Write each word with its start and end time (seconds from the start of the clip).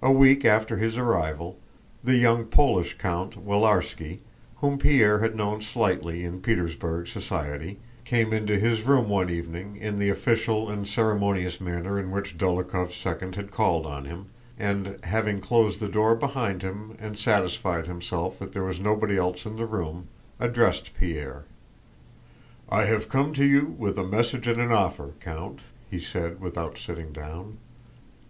A 0.00 0.10
week 0.10 0.46
after 0.46 0.78
his 0.78 0.96
arrival, 0.96 1.58
the 2.02 2.16
young 2.16 2.46
Polish 2.46 2.96
count, 2.96 3.36
Willarski, 3.46 4.20
whom 4.62 4.78
Pierre 4.78 5.18
had 5.18 5.36
known 5.36 5.60
slightly 5.60 6.24
in 6.24 6.40
Petersburg 6.40 7.06
society, 7.08 7.76
came 8.06 8.32
into 8.32 8.58
his 8.58 8.84
room 8.84 9.10
one 9.10 9.28
evening 9.28 9.76
in 9.76 9.98
the 9.98 10.08
official 10.08 10.70
and 10.70 10.88
ceremonious 10.88 11.60
manner 11.60 11.98
in 12.00 12.10
which 12.10 12.38
Dólokhov's 12.38 12.94
second 12.96 13.36
had 13.36 13.50
called 13.50 13.84
on 13.84 14.06
him, 14.06 14.28
and, 14.58 14.96
having 15.02 15.40
closed 15.42 15.78
the 15.78 15.88
door 15.88 16.14
behind 16.14 16.62
him 16.62 16.96
and 16.98 17.18
satisfied 17.18 17.86
himself 17.86 18.38
that 18.38 18.52
there 18.54 18.64
was 18.64 18.80
nobody 18.80 19.18
else 19.18 19.44
in 19.44 19.56
the 19.56 19.66
room, 19.66 20.08
addressed 20.38 20.94
Pierre. 20.98 21.44
"I 22.70 22.84
have 22.84 23.10
come 23.10 23.34
to 23.34 23.44
you 23.44 23.66
with 23.76 23.98
a 23.98 24.04
message 24.04 24.48
and 24.48 24.58
an 24.58 24.72
offer, 24.72 25.12
Count," 25.20 25.60
he 25.90 26.00
said 26.00 26.40
without 26.40 26.78
sitting 26.78 27.12
down. 27.12 27.58